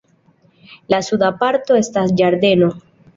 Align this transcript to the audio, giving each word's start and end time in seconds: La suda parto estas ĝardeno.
La 0.93 0.99
suda 1.07 1.29
parto 1.43 1.77
estas 1.81 2.15
ĝardeno. 2.23 2.71